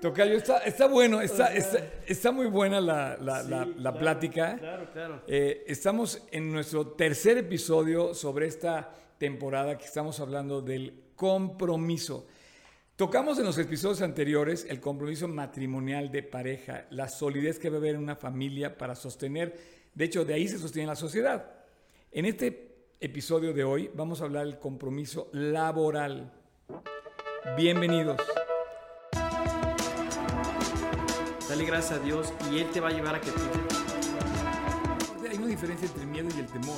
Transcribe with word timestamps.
Tocayo, 0.00 0.36
está, 0.36 0.58
está 0.58 0.86
bueno, 0.86 1.20
está, 1.20 1.52
está, 1.52 1.84
está 2.06 2.30
muy 2.30 2.46
buena 2.46 2.80
la, 2.80 3.16
la, 3.20 3.42
la, 3.42 3.64
Sí, 3.64 3.70
la 3.76 3.90
claro, 3.90 3.98
plática. 3.98 4.56
Claro, 4.56 4.86
claro. 4.92 5.22
Eh, 5.26 5.64
estamos 5.66 6.22
en 6.30 6.52
nuestro 6.52 6.86
tercer 6.88 7.38
episodio 7.38 8.14
sobre 8.14 8.46
esta 8.46 8.92
temporada 9.18 9.76
que 9.76 9.84
estamos 9.84 10.20
hablando 10.20 10.62
del 10.62 11.02
compromiso. 11.16 12.28
Tocamos 12.94 13.38
en 13.38 13.44
los 13.44 13.58
episodios 13.58 14.00
anteriores 14.02 14.66
el 14.68 14.80
compromiso 14.80 15.26
matrimonial 15.26 16.12
de 16.12 16.22
pareja, 16.22 16.86
la 16.90 17.08
solidez 17.08 17.58
que 17.58 17.68
debe 17.68 17.78
haber 17.78 17.94
en 17.96 18.02
una 18.02 18.16
familia 18.16 18.78
para 18.78 18.94
sostener, 18.94 19.56
de 19.94 20.04
hecho 20.04 20.24
de 20.24 20.34
ahí 20.34 20.46
se 20.46 20.58
sostiene 20.58 20.86
la 20.86 20.96
sociedad. 20.96 21.50
En 22.12 22.24
este 22.24 22.92
episodio 23.00 23.52
de 23.52 23.64
hoy 23.64 23.90
vamos 23.94 24.20
a 24.20 24.24
hablar 24.24 24.46
del 24.46 24.58
compromiso 24.58 25.28
laboral. 25.32 26.32
Bienvenidos. 27.56 28.20
Dale 31.48 31.64
gracias 31.64 31.98
a 31.98 32.04
Dios 32.04 32.34
y 32.52 32.58
Él 32.58 32.70
te 32.72 32.80
va 32.80 32.88
a 32.88 32.92
llevar 32.92 33.14
a 33.14 33.20
que 33.22 33.30
tú... 33.30 33.40
Hay 35.30 35.38
una 35.38 35.46
diferencia 35.46 35.86
entre 35.86 36.02
el 36.02 36.08
miedo 36.08 36.28
y 36.36 36.40
el 36.40 36.46
temor. 36.46 36.76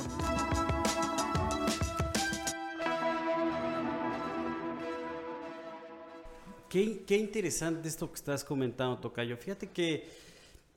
Qué, 6.69 7.03
qué 7.05 7.17
interesante 7.17 7.89
esto 7.89 8.09
que 8.09 8.15
estás 8.15 8.45
comentando, 8.45 8.97
Tocayo. 8.97 9.35
Fíjate 9.35 9.67
que, 9.67 10.07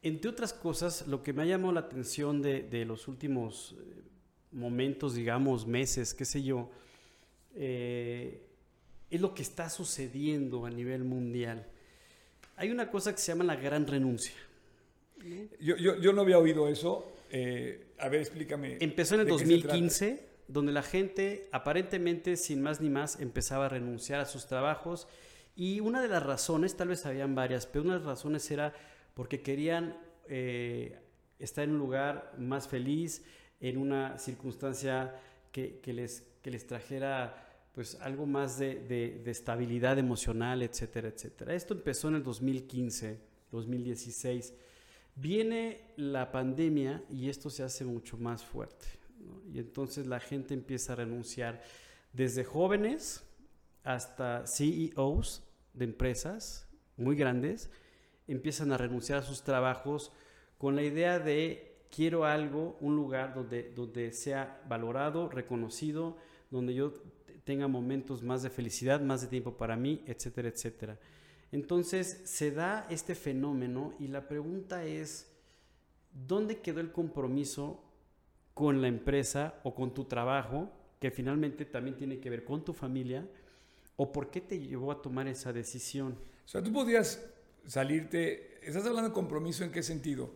entre 0.02 0.28
otras 0.28 0.52
cosas, 0.52 1.06
lo 1.06 1.22
que 1.22 1.32
me 1.32 1.42
ha 1.42 1.46
llamado 1.46 1.72
la 1.72 1.80
atención 1.80 2.42
de, 2.42 2.64
de 2.64 2.84
los 2.84 3.06
últimos 3.06 3.76
eh, 3.78 4.02
momentos, 4.50 5.14
digamos, 5.14 5.68
meses, 5.68 6.14
qué 6.14 6.24
sé 6.24 6.42
yo, 6.42 6.68
eh, 7.54 8.44
es 9.08 9.20
lo 9.20 9.34
que 9.34 9.42
está 9.42 9.70
sucediendo 9.70 10.66
a 10.66 10.70
nivel 10.70 11.04
mundial. 11.04 11.68
Hay 12.56 12.70
una 12.70 12.90
cosa 12.90 13.12
que 13.12 13.18
se 13.18 13.32
llama 13.32 13.44
la 13.44 13.56
gran 13.56 13.86
renuncia. 13.86 14.34
Yo, 15.60 15.76
yo, 15.76 15.96
yo 15.98 16.12
no 16.12 16.22
había 16.22 16.38
oído 16.38 16.68
eso. 16.68 17.12
Eh, 17.30 17.94
a 17.98 18.08
ver, 18.08 18.20
explícame. 18.20 18.78
Empezó 18.80 19.14
en 19.14 19.22
el 19.22 19.26
¿de 19.26 19.32
qué 19.32 19.38
se 19.38 19.44
2015, 19.44 20.28
donde 20.48 20.72
la 20.72 20.82
gente 20.82 21.48
aparentemente 21.52 22.36
sin 22.36 22.62
más 22.62 22.80
ni 22.80 22.90
más 22.90 23.18
empezaba 23.20 23.66
a 23.66 23.68
renunciar 23.68 24.20
a 24.20 24.26
sus 24.26 24.46
trabajos 24.46 25.08
y 25.56 25.80
una 25.80 26.02
de 26.02 26.08
las 26.08 26.22
razones, 26.22 26.76
tal 26.76 26.88
vez 26.88 27.06
habían 27.06 27.34
varias, 27.34 27.66
pero 27.66 27.84
una 27.84 27.94
de 27.94 28.00
las 28.00 28.08
razones 28.08 28.50
era 28.50 28.74
porque 29.14 29.40
querían 29.40 29.96
eh, 30.28 30.98
estar 31.38 31.64
en 31.64 31.70
un 31.72 31.78
lugar 31.78 32.34
más 32.38 32.66
feliz, 32.66 33.24
en 33.60 33.78
una 33.78 34.18
circunstancia 34.18 35.14
que, 35.52 35.78
que 35.78 35.92
les, 35.92 36.26
que 36.42 36.50
les 36.50 36.66
trajera 36.66 37.53
pues 37.74 37.96
algo 38.00 38.24
más 38.24 38.58
de, 38.58 38.76
de- 39.24 39.30
estabilidad 39.30 39.98
emocional, 39.98 40.62
etcétera, 40.62 41.08
etcétera. 41.08 41.54
Esto 41.54 41.74
empezó 41.74 42.08
en 42.08 42.14
el 42.16 42.22
2015, 42.22 43.18
2016. 43.50 44.54
Viene 45.16 45.80
la 45.96 46.30
pandemia 46.30 47.02
y 47.10 47.28
esto 47.28 47.50
se 47.50 47.64
hace 47.64 47.84
mucho 47.84 48.16
más 48.16 48.44
fuerte. 48.44 48.86
Y 49.52 49.58
entonces 49.58 50.06
la 50.06 50.20
gente 50.20 50.54
empieza 50.54 50.92
a 50.92 50.96
renunciar 50.96 51.62
desde 52.12 52.44
jóvenes 52.44 53.24
hasta 53.82 54.46
CEOs 54.46 55.42
de 55.72 55.84
empresas 55.84 56.68
muy 56.96 57.16
grandes, 57.16 57.70
empiezan 58.28 58.70
a 58.72 58.78
renunciar 58.78 59.18
a 59.18 59.22
sus 59.22 59.42
trabajos 59.42 60.12
con 60.58 60.76
la 60.76 60.82
idea 60.82 61.18
de 61.18 61.86
quiero 61.90 62.24
algo, 62.24 62.76
un 62.80 62.94
lugar 62.94 63.34
donde, 63.34 63.72
donde 63.74 64.12
sea 64.12 64.62
valorado, 64.68 65.28
reconocido, 65.28 66.16
donde 66.50 66.74
yo 66.74 66.94
tenga 67.44 67.68
momentos 67.68 68.22
más 68.22 68.42
de 68.42 68.50
felicidad, 68.50 69.00
más 69.00 69.20
de 69.22 69.28
tiempo 69.28 69.56
para 69.56 69.76
mí, 69.76 70.02
etcétera, 70.06 70.48
etcétera. 70.48 70.98
Entonces 71.52 72.22
se 72.24 72.50
da 72.50 72.86
este 72.90 73.14
fenómeno 73.14 73.94
y 74.00 74.08
la 74.08 74.26
pregunta 74.28 74.84
es, 74.84 75.30
¿dónde 76.26 76.58
quedó 76.60 76.80
el 76.80 76.90
compromiso 76.90 77.80
con 78.54 78.80
la 78.82 78.88
empresa 78.88 79.60
o 79.62 79.74
con 79.74 79.94
tu 79.94 80.04
trabajo, 80.04 80.70
que 81.00 81.10
finalmente 81.10 81.64
también 81.64 81.96
tiene 81.96 82.18
que 82.18 82.30
ver 82.30 82.44
con 82.44 82.64
tu 82.64 82.72
familia? 82.72 83.28
¿O 83.96 84.10
por 84.10 84.30
qué 84.30 84.40
te 84.40 84.58
llevó 84.58 84.90
a 84.90 85.00
tomar 85.02 85.28
esa 85.28 85.52
decisión? 85.52 86.16
O 86.44 86.48
sea, 86.48 86.62
tú 86.62 86.72
podrías 86.72 87.24
salirte. 87.66 88.58
¿Estás 88.66 88.84
hablando 88.86 89.10
de 89.10 89.14
compromiso 89.14 89.62
en 89.64 89.70
qué 89.70 89.82
sentido? 89.82 90.30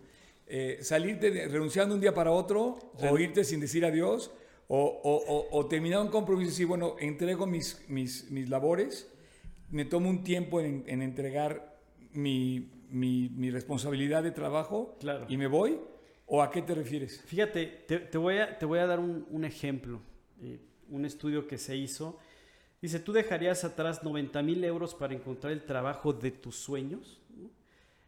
Eh, 0.46 0.78
¿Salirte 0.82 1.30
de- 1.30 1.48
renunciando 1.48 1.94
un 1.94 2.00
día 2.00 2.14
para 2.14 2.30
otro? 2.30 2.78
¿O 3.10 3.18
irte 3.18 3.42
sin 3.44 3.60
decir 3.60 3.84
adiós? 3.84 4.30
¿O, 4.68 4.78
o- 5.02 5.24
o- 5.34 5.58
o 5.58 5.66
terminar 5.66 6.00
un 6.02 6.08
compromiso 6.08 6.48
y 6.48 6.50
decir, 6.52 6.66
bueno, 6.66 6.94
entrego 7.00 7.46
mis, 7.46 7.82
mis, 7.88 8.30
mis 8.30 8.48
labores, 8.50 9.10
me 9.70 9.84
tomo 9.86 10.10
un 10.10 10.22
tiempo 10.22 10.60
en, 10.60 10.84
en 10.86 11.00
entregar 11.02 11.78
mi, 12.12 12.70
mi- 12.90 13.30
mi 13.30 13.50
responsabilidad 13.50 14.22
de 14.22 14.30
trabajo 14.30 14.96
Claro. 15.00 15.24
y 15.28 15.36
me 15.38 15.46
voy? 15.46 15.78
¿O 16.26 16.42
a 16.42 16.50
qué 16.50 16.60
te 16.60 16.74
refieres? 16.74 17.22
Fíjate, 17.22 17.66
te, 17.86 17.98
te 18.00 18.18
voy, 18.18 18.36
a, 18.38 18.58
te 18.58 18.66
voy 18.66 18.78
a 18.80 18.86
dar 18.86 19.00
un, 19.00 19.26
un 19.30 19.44
ejemplo, 19.46 20.00
eh, 20.42 20.60
un 20.90 21.06
estudio 21.06 21.46
que 21.46 21.56
se 21.56 21.74
hizo. 21.76 22.18
Dice, 22.82 23.00
¿tú 23.00 23.12
dejarías 23.14 23.64
atrás 23.64 24.04
90 24.04 24.42
mil 24.42 24.62
euros 24.64 24.94
para 24.94 25.14
encontrar 25.14 25.52
el 25.54 25.64
trabajo 25.64 26.12
de 26.12 26.30
tus 26.30 26.56
sueños? 26.56 27.22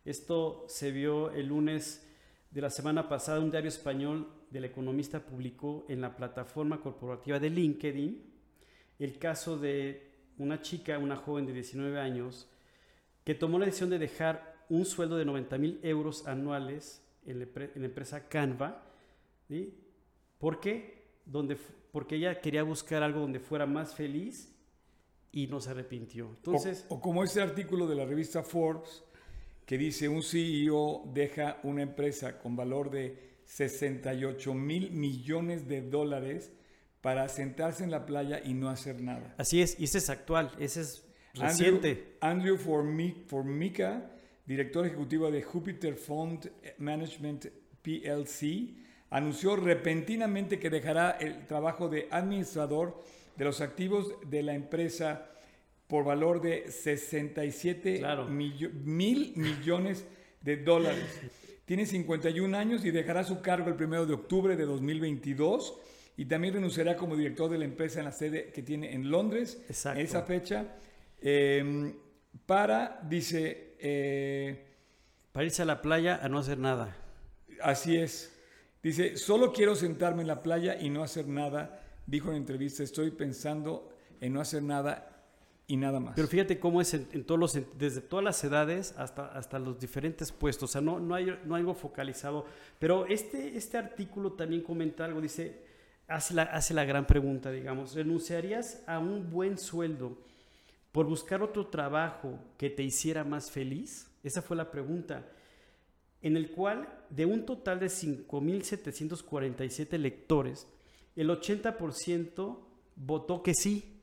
Esto 0.05 0.65
se 0.69 0.91
vio 0.91 1.31
el 1.31 1.47
lunes 1.47 2.07
de 2.51 2.61
la 2.61 2.71
semana 2.71 3.09
pasada, 3.09 3.41
un 3.41 3.51
diario 3.51 3.69
español 3.69 4.29
del 4.51 4.65
economista 4.65 5.25
publicó 5.25 5.85
en 5.89 6.01
la 6.01 6.17
plataforma 6.17 6.81
corporativa 6.81 7.39
de 7.39 7.51
LinkedIn 7.51 8.31
el 8.99 9.19
caso 9.19 9.59
de 9.59 10.11
una 10.39 10.61
chica, 10.61 10.99
una 10.99 11.17
joven 11.17 11.47
de 11.47 11.53
19 11.53 11.99
años, 12.01 12.49
que 13.25 13.35
tomó 13.35 13.59
la 13.59 13.67
decisión 13.67 13.91
de 13.91 13.99
dejar 13.99 14.65
un 14.69 14.85
sueldo 14.85 15.17
de 15.17 15.25
90 15.25 15.59
mil 15.59 15.81
euros 15.83 16.27
anuales 16.27 17.03
en 17.27 17.39
la, 17.39 17.45
empre- 17.47 17.71
en 17.75 17.83
la 17.83 17.89
empresa 17.89 18.29
Canva. 18.29 18.83
¿sí? 19.49 19.79
¿Por 20.39 20.61
qué? 20.61 21.21
Donde, 21.25 21.57
porque 21.93 22.17
ella 22.17 22.41
quería 22.41 22.63
buscar 22.63 23.03
algo 23.03 23.21
donde 23.21 23.41
fuera 23.41 23.67
más 23.67 23.95
feliz 23.95 24.55
y 25.33 25.47
no 25.47 25.61
se 25.61 25.71
arrepintió. 25.71 26.29
Entonces, 26.37 26.87
o, 26.89 26.97
o 26.97 27.01
como 27.01 27.23
ese 27.23 27.41
artículo 27.41 27.87
de 27.87 27.95
la 27.97 28.05
revista 28.05 28.43
Forbes 28.43 29.05
que 29.67 29.79
dice 29.79 30.09
un 30.09 30.23
CEO 30.23 31.05
deja 31.13 31.61
una 31.63 31.83
empresa 31.83 32.39
con 32.39 32.57
valor 32.57 32.91
de 32.91 33.30
68 33.55 34.55
mil 34.55 34.93
millones 34.93 35.67
de 35.67 35.83
dólares 35.83 36.53
para 37.01 37.29
sentarse 37.29 37.83
en 37.83 37.91
la 37.91 38.07
playa 38.07 38.41
y 38.45 38.55
no 38.55 38.69
hacer 38.71 39.01
nada. 39.01 39.35
así 39.39 39.61
es, 39.61 39.79
y 39.81 39.85
ese 39.85 39.99
es 39.99 40.09
actual, 40.09 40.53
ese 40.61 40.83
es 40.83 41.05
reciente. 41.35 42.17
Andrew 42.21 42.57
Formi- 42.57 43.25
Formica, 43.27 44.09
director 44.47 44.87
ejecutivo 44.87 45.31
de 45.33 45.43
Jupiter 45.43 45.95
Fund 45.97 46.49
Management 46.79 47.47
PLC, 47.83 48.75
anunció 49.11 49.57
repentinamente 49.57 50.61
que 50.61 50.71
dejará 50.71 51.11
el 51.13 51.45
trabajo 51.47 51.89
de 51.89 52.07
administrador 52.13 53.03
de 53.37 53.45
los 53.47 53.61
activos 53.61 54.15
de 54.29 54.43
la 54.45 54.55
empresa 54.55 55.27
por 55.89 56.05
valor 56.05 56.41
de 56.41 56.71
67 56.71 57.99
Claro. 57.99 58.29
millo- 58.29 58.71
mil 58.85 59.33
millones 59.35 60.05
de 60.41 60.57
dólares. 60.59 61.05
Tiene 61.65 61.87
51 61.87 62.57
años 62.57 62.85
y 62.85 62.91
dejará 62.91 63.25
su 63.25 63.41
cargo 63.41 63.69
el 63.69 63.83
1 63.83 64.07
de 64.07 64.15
octubre 64.15 64.57
de 64.57 64.65
2022 64.65 65.79
y 66.17 66.27
también 66.27 66.55
renunciará 66.55 66.97
como 66.97 67.17
director 67.17 67.51
de 67.51 67.59
la 67.59 67.65
empresa 67.65 68.01
en 68.01 68.07
la 68.07 68.13
sede 68.13 68.51
que 68.53 68.63
tiene 68.63 68.93
en 68.93 69.11
Londres 69.11 69.63
Exacto. 69.69 70.01
en 70.01 70.07
esa 70.07 70.23
fecha 70.23 70.67
eh, 71.21 71.95
para, 72.47 73.01
dice, 73.09 73.77
eh, 73.79 74.67
Para 75.33 75.47
irse 75.47 75.63
a 75.63 75.65
la 75.65 75.81
playa 75.81 76.21
a 76.23 76.29
no 76.29 76.39
hacer 76.39 76.59
nada. 76.59 76.97
así 77.63 77.97
es, 77.97 78.33
dice, 78.83 79.17
solo 79.17 79.53
quiero 79.53 79.75
sentarme 79.75 80.23
en 80.23 80.29
la 80.29 80.43
playa 80.43 80.81
y 80.81 80.91
no 80.91 81.03
hacer 81.03 81.27
nada, 81.27 81.81
dijo 82.07 82.31
en 82.31 82.37
entrevista, 82.37 82.83
estoy 82.83 83.11
pensando 83.11 83.93
en 84.21 84.33
no 84.33 84.41
hacer 84.41 84.63
nada 84.63 85.10
Pero 86.15 86.27
fíjate 86.27 86.59
cómo 86.59 86.81
es 86.81 86.95
en, 86.95 87.25
todos 87.25 87.39
los, 87.39 87.59
desde 87.79 88.01
todas 88.01 88.25
las 88.25 88.43
edades 88.43 88.95
hasta, 88.97 89.27
hasta 89.27 89.59
los 89.59 89.79
diferentes 89.79 90.33
puestos. 90.33 90.71
O 90.71 90.73
sea, 90.73 90.81
no, 90.81 90.99
no, 90.99 91.15
hay, 91.15 91.39
no 91.45 91.55
algo 91.55 91.75
focalizado. 91.75 92.47
Pero 92.79 93.07
este, 93.07 93.57
este 93.57 93.79
artículo 93.79 94.33
también 94.33 94.63
comenta 94.63 95.05
algo, 95.05 95.21
dice, 95.21 95.63
hace 96.09 96.35
la, 96.35 96.43
hace 96.43 96.75
la 96.75 96.85
gran 96.85 97.07
pregunta, 97.07 97.53
digamos, 97.53 97.95
¿renunciarías 97.95 98.83
a 98.87 98.99
un 98.99 99.31
buen 99.31 99.59
sueldo 99.59 100.19
por 100.91 101.07
buscar 101.07 101.43
otro 101.43 101.69
trabajo 101.69 102.39
que 102.59 102.71
te 102.71 102.83
hiciera 102.83 103.23
más 103.23 103.51
feliz? 103.51 104.11
Esa 104.25 104.43
fue 104.43 104.57
la 104.57 104.71
pregunta. 104.71 105.25
En 106.23 106.37
el 106.37 106.51
cual, 106.51 106.89
de 107.09 107.25
un 107.27 107.47
total 107.47 107.79
de 107.81 107.87
5.747 107.87 109.97
lectores, 109.99 110.67
el 111.17 111.31
80% 111.31 112.59
votó 112.97 113.43
que 113.43 113.55
sí 113.55 114.00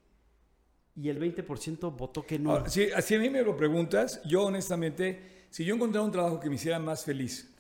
y 0.98 1.10
el 1.10 1.20
20% 1.20 1.96
votó 1.96 2.26
que 2.26 2.40
no. 2.40 2.52
Ahora, 2.52 2.70
si, 2.70 2.90
si 3.02 3.16
a 3.16 3.20
mí 3.20 3.30
me 3.30 3.44
lo 3.44 3.56
preguntas, 3.56 4.22
yo 4.26 4.46
honestamente, 4.46 5.46
si 5.50 5.64
yo 5.64 5.76
encontrara 5.76 6.06
un 6.06 6.12
trabajo 6.12 6.40
que 6.40 6.50
me 6.50 6.56
hiciera 6.56 6.80
más 6.80 7.06
feliz, 7.06 7.54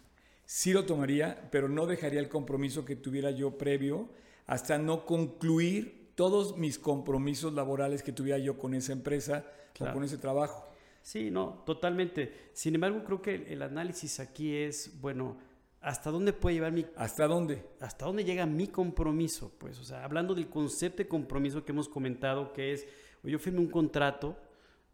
sí 0.45 0.73
lo 0.73 0.85
tomaría, 0.85 1.47
pero 1.51 1.69
no 1.69 1.85
dejaría 1.85 2.19
el 2.19 2.29
compromiso 2.29 2.83
que 2.83 2.95
tuviera 2.95 3.31
yo 3.31 3.57
previo 3.57 4.09
hasta 4.47 4.77
no 4.77 5.05
concluir 5.05 6.11
todos 6.15 6.57
mis 6.57 6.79
compromisos 6.79 7.53
laborales 7.53 8.01
que 8.01 8.11
tuviera 8.11 8.39
yo 8.39 8.57
con 8.57 8.73
esa 8.73 8.91
empresa 8.91 9.45
Claro. 9.73 9.91
o 9.91 9.93
con 9.93 10.03
ese 10.03 10.17
trabajo. 10.17 10.67
Sí, 11.01 11.31
no, 11.31 11.63
totalmente. 11.65 12.49
Sin 12.53 12.75
embargo, 12.75 13.03
creo 13.05 13.21
que 13.21 13.53
el, 13.53 13.61
análisis 13.61 14.19
aquí 14.19 14.55
es, 14.55 14.99
bueno, 14.99 15.37
¿hasta 15.79 16.09
dónde 16.09 16.33
puede 16.33 16.55
llevar 16.55 16.71
mi... 16.71 16.85
¿Hasta 16.95 17.27
dónde? 17.27 17.63
¿Hasta 17.79 18.05
dónde 18.05 18.25
llega 18.25 18.45
mi 18.45 18.67
compromiso? 18.67 19.53
Pues, 19.57 19.79
o 19.79 19.83
sea, 19.83 20.03
hablando 20.03 20.33
del 20.35 20.49
concepto 20.49 20.97
de 21.03 21.07
compromiso 21.07 21.63
que 21.63 21.71
hemos 21.71 21.87
comentado, 21.87 22.51
que 22.51 22.73
es, 22.73 22.87
yo 23.23 23.39
firmé 23.39 23.59
un 23.59 23.67
contrato, 23.67 24.37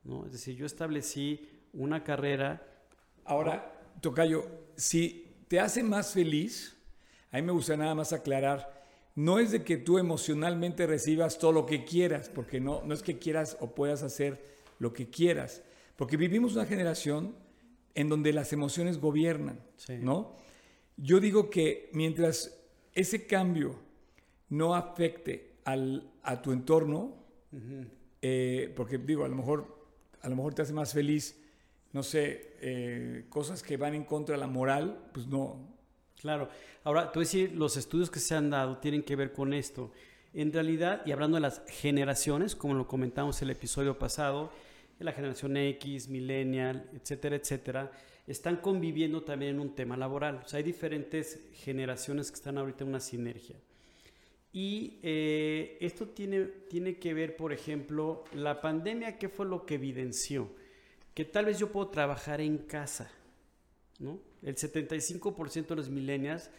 ¿no? 0.04 0.26
Es 0.26 0.34
decir, 0.34 0.56
yo 0.56 0.66
establecí 0.66 1.48
una 1.74 2.04
carrera. 2.04 2.66
Ahora, 3.26 3.74
Tocayo, 4.02 4.46
si 4.76 5.36
te 5.48 5.60
hace 5.60 5.84
más 5.84 6.14
feliz, 6.14 6.78
a 7.32 7.38
mí 7.38 7.44
me 7.44 7.52
gusta 7.52 7.78
nada 7.78 7.96
más 7.96 8.14
aclarar, 8.14 8.84
no 9.16 9.40
es 9.40 9.52
de 9.52 9.64
que 9.64 9.78
tú 9.78 10.00
emocionalmente 10.00 10.88
recibas 10.88 11.38
todo 11.38 11.52
lo 11.52 11.66
que 11.66 11.86
quieras, 11.86 12.30
porque 12.30 12.60
no, 12.60 12.82
no 12.84 12.94
es 12.94 13.04
que 13.04 13.20
quieras 13.20 13.58
o 13.60 13.76
puedas 13.76 14.02
hacer 14.02 14.44
lo 14.80 14.92
que 14.94 15.10
quieras 15.10 15.62
porque 15.96 16.18
vivimos 16.18 16.56
una 16.56 16.66
generación 16.66 17.36
en 17.96 18.10
donde 18.10 18.34
las 18.34 18.54
emociones 18.54 19.00
gobiernan, 19.00 19.60
¿no? 20.02 20.36
Yo 20.98 21.20
digo 21.20 21.50
que 21.50 21.90
mientras 21.94 22.60
ese 22.94 23.28
cambio 23.28 23.76
no 24.50 24.76
afecte 24.76 25.54
al, 25.66 26.12
a 26.24 26.42
tu 26.42 26.52
entorno, 26.52 27.16
eh, 28.26 28.72
porque 28.74 28.98
digo, 28.98 29.26
a 29.26 29.28
lo, 29.28 29.36
mejor, 29.36 29.68
a 30.22 30.30
lo 30.30 30.38
mejor 30.38 30.54
te 30.54 30.62
hace 30.62 30.72
más 30.72 30.94
feliz, 30.94 31.38
no 31.92 32.04
sé, 32.04 32.56
eh, 32.62 33.26
cosas 33.28 33.62
que 33.62 33.76
van 33.76 33.96
en 33.96 34.06
contra 34.06 34.36
de 34.36 34.40
la 34.40 34.48
moral, 34.48 35.10
pues 35.14 35.28
no. 35.28 35.76
Claro. 36.22 36.48
Ahora, 36.86 37.12
tú 37.12 37.20
decir, 37.20 37.52
los 37.52 37.76
estudios 37.76 38.10
que 38.10 38.22
se 38.22 38.34
han 38.34 38.50
dado 38.50 38.78
tienen 38.78 39.04
que 39.04 39.18
ver 39.18 39.34
con 39.34 39.54
esto. 39.54 39.92
En 40.34 40.54
realidad, 40.54 41.02
y 41.06 41.12
hablando 41.12 41.36
de 41.36 41.42
las 41.42 41.64
generaciones, 41.68 42.56
como 42.56 42.76
lo 42.76 42.88
comentamos 42.88 43.42
en 43.42 43.50
el 43.50 43.58
episodio 43.58 44.00
pasado, 44.00 44.54
la 45.00 45.12
generación 45.12 45.58
X, 45.58 46.08
millennial, 46.08 46.90
etcétera, 46.94 47.36
etcétera, 47.36 47.92
están 48.26 48.56
conviviendo 48.56 49.24
también 49.24 49.56
en 49.56 49.60
un 49.60 49.76
tema 49.76 49.98
laboral. 49.98 50.44
O 50.46 50.48
sea, 50.48 50.60
hay 50.60 50.64
diferentes 50.64 51.42
generaciones 51.56 52.32
que 52.32 52.36
están 52.36 52.58
ahorita 52.58 52.86
en 52.86 52.90
una 52.92 53.02
sinergia. 53.02 53.58
Y 54.54 55.00
eh, 55.02 55.78
esto 55.82 56.08
tiene, 56.08 56.46
tiene 56.70 57.00
que 57.00 57.14
ver, 57.14 57.36
por 57.36 57.52
ejemplo, 57.52 58.24
la 58.34 58.62
pandemia, 58.62 59.18
¿qué 59.18 59.28
fue 59.28 59.46
lo 59.46 59.66
que 59.66 59.76
evidenció? 59.76 60.50
Que 61.14 61.26
tal 61.26 61.46
vez 61.46 61.60
yo 61.60 61.72
puedo 61.72 61.90
trabajar 61.90 62.40
en 62.40 62.60
casa, 62.60 63.12
¿no? 64.00 64.20
El 64.42 64.56
75% 64.56 65.68
de 65.68 65.76
los 65.76 65.90
millennials 65.90 66.52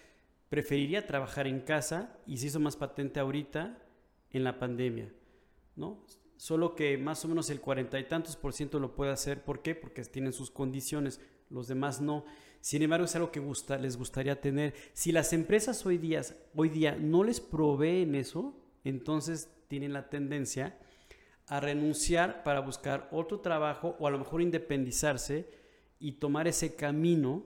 preferiría 0.48 1.06
trabajar 1.06 1.46
en 1.46 1.60
casa 1.60 2.18
y 2.26 2.38
se 2.38 2.48
hizo 2.48 2.60
más 2.60 2.76
patente 2.76 3.20
ahorita 3.20 3.78
en 4.30 4.44
la 4.44 4.58
pandemia, 4.58 5.12
¿no? 5.76 6.04
solo 6.36 6.74
que 6.74 6.98
más 6.98 7.24
o 7.24 7.28
menos 7.28 7.48
el 7.50 7.60
cuarenta 7.60 7.98
y 7.98 8.04
tantos 8.04 8.36
por 8.36 8.52
ciento 8.52 8.78
lo 8.78 8.94
puede 8.94 9.12
hacer. 9.12 9.42
¿Por 9.42 9.62
qué? 9.62 9.74
Porque 9.74 10.02
tienen 10.04 10.32
sus 10.32 10.50
condiciones, 10.50 11.20
los 11.54 11.68
demás 11.68 12.00
no. 12.00 12.24
Sin 12.60 12.82
embargo, 12.82 13.04
es 13.04 13.14
algo 13.14 13.30
que 13.30 13.40
gusta, 13.40 13.78
les 13.78 13.96
gustaría 13.96 14.40
tener. 14.40 14.74
Si 14.92 15.12
las 15.12 15.32
empresas 15.32 15.84
hoy 15.86 15.98
día, 15.98 16.22
hoy 16.54 16.68
día 16.68 16.96
no 17.00 17.24
les 17.24 17.40
proveen 17.40 18.14
eso, 18.14 18.54
entonces 18.84 19.50
tienen 19.68 19.92
la 19.92 20.08
tendencia 20.08 20.78
a 21.46 21.60
renunciar 21.60 22.42
para 22.42 22.60
buscar 22.60 23.08
otro 23.12 23.40
trabajo 23.40 23.96
o 23.98 24.06
a 24.06 24.10
lo 24.10 24.18
mejor 24.18 24.42
independizarse 24.42 25.48
y 25.98 26.12
tomar 26.12 26.48
ese 26.48 26.74
camino 26.74 27.44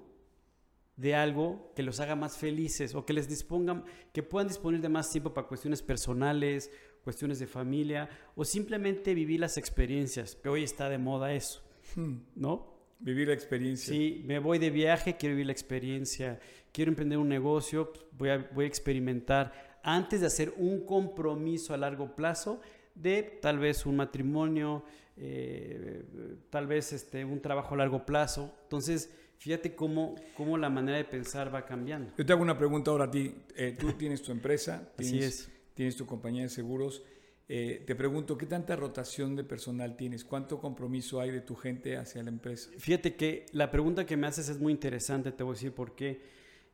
de 0.97 1.15
algo 1.15 1.73
que 1.77 1.85
los 1.85 2.01
haga 2.01 2.17
más 2.17 2.37
felices 2.37 2.95
o 2.95 3.05
que 3.05 3.13
les 3.13 3.29
dispongan, 3.29 3.85
que 4.13 4.23
puedan 4.23 4.49
disponer 4.49 4.81
de 4.81 4.89
más 4.89 5.11
tiempo 5.11 5.33
para 5.33 5.47
cuestiones 5.47 5.81
personales 5.81 6.71
cuestiones 7.09 7.39
de 7.39 7.47
familia 7.47 8.11
o 8.37 8.45
simplemente 8.45 9.15
vivir 9.15 9.41
las 9.41 9.57
experiencias, 9.57 10.35
que 10.35 10.51
hoy 10.51 10.63
está 10.63 10.91
de 10.91 10.99
moda 10.99 11.33
eso, 11.33 11.63
hmm. 11.97 12.17
¿no? 12.37 12.78
Vivir 13.01 13.29
la 13.29 13.35
experiencia. 13.35 13.93
Sí, 13.93 14.23
me 14.27 14.39
voy 14.39 14.59
de 14.59 14.71
viaje, 14.71 15.17
quiero 15.17 15.35
vivir 15.35 15.47
la 15.47 15.53
experiencia, 15.53 16.41
quiero 16.73 16.91
emprender 16.91 17.19
un 17.19 17.29
negocio, 17.29 17.93
voy 18.13 18.31
a, 18.31 18.49
voy 18.53 18.65
a 18.65 18.69
experimentar 18.69 19.79
antes 19.83 20.21
de 20.21 20.27
hacer 20.27 20.53
un 20.57 20.85
compromiso 20.85 21.73
a 21.73 21.77
largo 21.77 22.15
plazo 22.15 22.61
de 22.95 23.23
tal 23.23 23.59
vez 23.59 23.87
un 23.87 23.97
matrimonio, 23.97 24.85
eh, 25.17 26.05
tal 26.51 26.67
vez 26.67 26.93
este, 26.93 27.25
un 27.25 27.41
trabajo 27.41 27.75
a 27.75 27.79
largo 27.79 28.05
plazo. 28.05 28.53
Entonces, 28.65 29.11
fíjate 29.39 29.77
cómo, 29.77 30.17
cómo 30.37 30.59
la 30.59 30.69
manera 30.69 30.99
de 30.99 31.05
pensar 31.05 31.55
va 31.55 31.65
cambiando. 31.65 32.13
Yo 32.19 32.27
te 32.27 32.33
hago 32.33 32.43
una 32.43 32.59
pregunta 32.59 32.91
ahora 32.91 33.05
a 33.05 33.11
ti. 33.11 33.33
Eh, 33.57 33.77
tú 33.79 33.93
tienes 33.99 34.23
tu 34.23 34.33
empresa. 34.33 34.91
Así 34.99 35.21
es 35.21 35.49
tienes 35.79 35.95
tu 35.95 36.07
compañía 36.07 36.43
de 36.43 36.49
seguros. 36.49 37.05
Eh, 37.51 37.83
te 37.87 37.95
pregunto, 37.95 38.37
¿qué 38.37 38.45
tanta 38.45 38.77
rotación 38.77 39.35
de 39.35 39.43
personal 39.43 39.97
tienes? 39.97 40.23
¿Cuánto 40.23 40.61
compromiso 40.61 41.19
hay 41.21 41.31
de 41.31 41.41
tu 41.41 41.55
gente 41.55 41.97
hacia 41.97 42.23
la 42.23 42.29
empresa? 42.29 42.71
Fíjate 42.79 43.17
que 43.17 43.47
la 43.53 43.71
pregunta 43.71 44.05
que 44.05 44.19
me 44.19 44.27
haces 44.27 44.51
es 44.51 44.59
muy 44.59 44.71
interesante, 44.71 45.33
te 45.33 45.43
voy 45.43 45.53
a 45.53 45.55
decir 45.55 45.73
por 45.73 45.95
qué. 45.95 46.21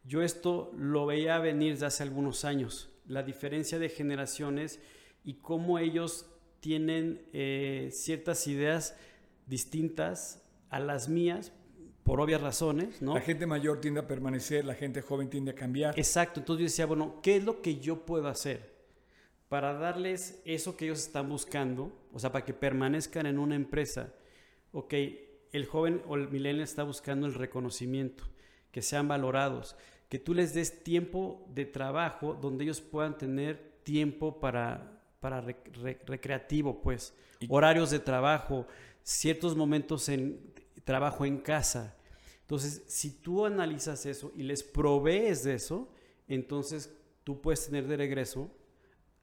Yo 0.05 0.23
esto 0.23 0.73
lo 0.77 1.07
veía 1.07 1.39
venir 1.39 1.75
desde 1.75 1.87
hace 1.87 2.03
algunos 2.03 2.45
años, 2.45 2.91
la 3.07 3.23
diferencia 3.23 3.79
de 3.79 3.89
generaciones 3.89 4.81
y 5.23 5.35
cómo 5.35 5.79
ellos 5.79 6.27
tienen 6.59 7.23
eh, 7.33 7.91
ciertas 7.93 8.47
ideas 8.49 8.97
distintas 9.47 10.43
a 10.71 10.81
las 10.81 11.09
mías, 11.09 11.53
por 12.03 12.21
obvias 12.21 12.41
razones, 12.41 13.01
¿no? 13.01 13.15
La 13.15 13.21
gente 13.21 13.47
mayor 13.47 13.81
tiende 13.81 14.01
a 14.01 14.07
permanecer, 14.07 14.65
la 14.65 14.75
gente 14.75 15.01
joven 15.01 15.31
tiende 15.31 15.53
a 15.53 15.55
cambiar. 15.55 15.99
Exacto, 15.99 16.41
entonces 16.41 16.61
yo 16.61 16.65
decía, 16.65 16.87
bueno, 16.87 17.21
¿qué 17.23 17.37
es 17.37 17.45
lo 17.45 17.63
que 17.63 17.79
yo 17.79 18.05
puedo 18.05 18.29
hacer? 18.29 18.74
Para 19.55 19.73
darles 19.73 20.43
eso 20.45 20.77
que 20.77 20.87
ellos 20.87 20.99
están 20.99 21.29
buscando, 21.29 21.93
o 22.13 22.19
sea, 22.19 22.33
para 22.33 22.45
que 22.45 22.53
permanezcan 22.53 23.27
en 23.27 23.39
una 23.39 23.55
empresa. 23.55 24.13
Ok, 24.73 24.95
el 25.53 25.67
joven 25.67 26.03
o 26.09 26.17
el 26.17 26.29
millennial 26.29 26.65
está 26.65 26.83
buscando 26.83 27.29
el 27.29 27.35
reconocimiento, 27.35 28.25
que 28.73 28.83
sean 28.83 29.07
valorados, 29.07 29.77
que 30.09 30.19
tú 30.19 30.35
les 30.35 30.55
des 30.55 30.83
tiempo 30.83 31.47
de 31.55 31.67
trabajo 31.67 32.35
donde 32.35 32.65
ellos 32.65 32.81
puedan 32.81 33.17
tener 33.17 33.79
tiempo 33.85 34.41
para, 34.41 35.01
para 35.21 35.41
recreativo, 35.41 36.83
pues, 36.83 37.15
horarios 37.49 37.93
de 37.93 38.01
trabajo, 38.01 38.67
ciertos 39.05 39.55
momentos 39.55 40.09
en 40.09 40.53
trabajo 40.83 41.25
en 41.27 41.39
casa. 41.39 41.97
Entonces, 42.41 42.83
si 42.89 43.21
tú 43.21 43.47
analizas 43.47 44.05
eso 44.05 44.33
y 44.35 44.43
les 44.43 44.65
provees 44.65 45.45
de 45.45 45.55
eso, 45.55 45.89
entonces 46.27 46.93
tú 47.23 47.41
puedes 47.41 47.65
tener 47.67 47.87
de 47.87 47.97
regreso 47.97 48.51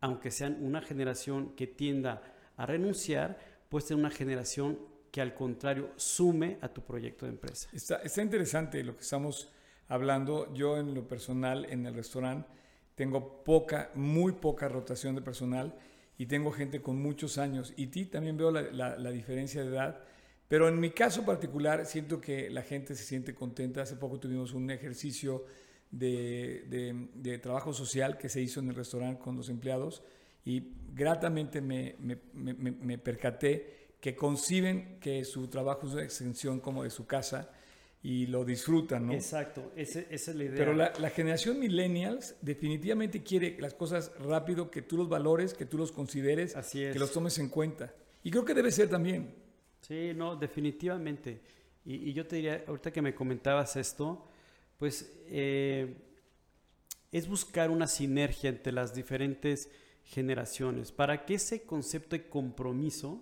aunque 0.01 0.31
sean 0.31 0.57
una 0.61 0.81
generación 0.81 1.55
que 1.55 1.67
tienda 1.67 2.21
a 2.57 2.65
renunciar, 2.65 3.37
puede 3.69 3.85
ser 3.85 3.97
una 3.97 4.11
generación 4.11 4.79
que 5.11 5.21
al 5.21 5.33
contrario 5.33 5.91
sume 5.95 6.57
a 6.61 6.69
tu 6.69 6.81
proyecto 6.81 7.25
de 7.25 7.31
empresa. 7.33 7.69
Está, 7.73 8.01
interesante 8.21 8.83
lo 8.83 8.95
que 8.95 9.01
estamos 9.01 9.51
hablando. 9.87 10.53
Yo 10.53 10.77
en 10.77 10.93
lo 10.93 11.07
personal, 11.07 11.65
en 11.69 11.85
el 11.85 11.93
restaurante, 11.93 12.49
tengo 12.95 13.43
poca, 13.43 13.91
muy 13.93 14.33
poca 14.33 14.67
rotación 14.67 15.15
de 15.15 15.21
personal 15.21 15.75
y 16.17 16.25
tengo 16.25 16.51
gente 16.51 16.81
con 16.81 17.01
muchos 17.01 17.37
años. 17.37 17.73
Y 17.77 17.87
ti 17.87 18.05
también 18.05 18.37
veo 18.37 18.51
la 18.51 19.11
diferencia 19.11 19.61
de 19.61 19.69
edad. 19.69 20.03
Pero 20.51 20.67
en 20.67 20.81
mi 20.81 20.89
caso 20.89 21.23
particular, 21.23 21.85
siento 21.85 22.19
que 22.19 22.49
la 22.49 22.61
gente 22.61 22.93
se 22.93 23.05
siente 23.05 23.33
contenta. 23.33 23.83
Hace 23.83 23.95
poco 23.95 24.19
tuvimos 24.19 24.51
un 24.51 24.69
ejercicio 24.69 25.45
de, 25.91 27.07
de, 27.13 27.37
trabajo 27.39 27.73
social 27.73 28.17
que 28.17 28.29
se 28.29 28.41
hizo 28.41 28.61
en 28.61 28.69
el 28.69 28.75
restaurante 28.75 29.21
con 29.21 29.35
los 29.35 29.49
empleados 29.49 30.01
y 30.45 30.71
gratamente 30.93 31.61
me, 31.61 31.95
me, 31.99 32.17
me, 32.33 32.97
percaté 32.97 33.91
que 33.99 34.15
conciben 34.15 34.99
que 34.99 35.23
su 35.25 35.47
trabajo 35.47 35.87
es 35.87 35.93
una 35.93 36.03
extensión 36.03 36.59
como 36.59 36.83
de 36.83 36.89
su 36.89 37.05
casa 37.05 37.51
y 38.01 38.25
lo 38.25 38.43
disfrutan, 38.43 39.05
¿no? 39.05 39.13
Exacto, 39.13 39.71
esa, 39.75 39.99
es 39.99 40.27
la 40.29 40.45
idea. 40.45 40.55
Pero 40.55 40.73
la, 40.73 40.91
la, 40.97 41.09
generación 41.11 41.59
millennials 41.59 42.35
definitivamente 42.41 43.21
quiere 43.21 43.57
las 43.59 43.75
cosas 43.75 44.11
rápido, 44.17 44.71
que 44.71 44.81
tú 44.81 44.97
los 44.97 45.07
valores, 45.07 45.53
que 45.53 45.65
tú 45.65 45.77
los 45.77 45.91
consideres, 45.91 46.55
Así 46.55 46.83
es. 46.83 46.93
que 46.93 46.99
los 46.99 47.11
tomes 47.11 47.37
en 47.37 47.49
cuenta. 47.49 47.93
Y 48.23 48.31
creo 48.31 48.43
que 48.43 48.55
debe 48.55 48.71
ser 48.71 48.89
también. 48.89 49.35
Sí, 49.81 50.13
no, 50.15 50.35
definitivamente. 50.35 51.41
Y, 51.85 52.09
y 52.09 52.13
yo 52.13 52.25
te 52.25 52.37
diría, 52.37 52.63
ahorita 52.67 52.91
que 52.91 53.03
me 53.03 53.13
comentabas 53.13 53.75
esto, 53.75 54.30
pues 54.81 55.13
eh, 55.27 55.95
es 57.11 57.27
buscar 57.27 57.69
una 57.69 57.85
sinergia 57.85 58.49
entre 58.49 58.73
las 58.73 58.95
diferentes 58.95 59.69
generaciones 60.05 60.91
para 60.91 61.23
que 61.23 61.35
ese 61.35 61.67
concepto 61.67 62.15
de 62.15 62.27
compromiso 62.27 63.21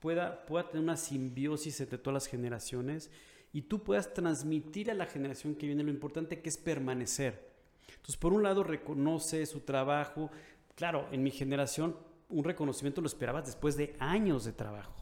pueda, 0.00 0.46
pueda 0.46 0.70
tener 0.70 0.82
una 0.82 0.96
simbiosis 0.96 1.78
entre 1.82 1.98
todas 1.98 2.14
las 2.14 2.26
generaciones 2.28 3.10
y 3.52 3.60
tú 3.60 3.82
puedas 3.82 4.14
transmitir 4.14 4.90
a 4.90 4.94
la 4.94 5.04
generación 5.04 5.54
que 5.54 5.66
viene 5.66 5.82
lo 5.82 5.90
importante 5.90 6.40
que 6.40 6.48
es 6.48 6.56
permanecer. 6.56 7.46
Entonces, 7.88 8.16
por 8.16 8.32
un 8.32 8.42
lado, 8.42 8.64
reconoce 8.64 9.44
su 9.44 9.60
trabajo. 9.60 10.30
Claro, 10.76 11.08
en 11.12 11.22
mi 11.22 11.30
generación 11.30 11.94
un 12.30 12.42
reconocimiento 12.42 13.02
lo 13.02 13.06
esperabas 13.06 13.44
después 13.44 13.76
de 13.76 13.94
años 13.98 14.46
de 14.46 14.54
trabajo. 14.54 14.94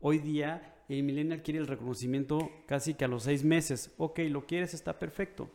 Hoy 0.00 0.18
día 0.18 0.73
el 0.88 1.02
millennial 1.02 1.42
quiere 1.42 1.60
el 1.60 1.66
reconocimiento 1.66 2.50
casi 2.66 2.94
que 2.94 3.04
a 3.04 3.08
los 3.08 3.22
seis 3.24 3.42
meses. 3.44 3.90
Ok, 3.96 4.18
lo 4.30 4.46
quieres, 4.46 4.74
está 4.74 4.98
perfecto. 4.98 5.48